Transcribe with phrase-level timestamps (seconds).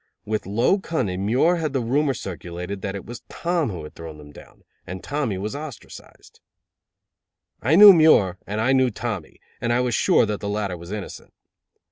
[0.25, 3.93] With low cunning Muir had had the rumor circulated that it was Tom who had
[3.93, 6.39] thrown them down, and Tommy was ostracized.
[7.61, 10.91] I knew Muir and I knew Tommy, and I was sure that the latter was
[10.91, 11.35] innocent.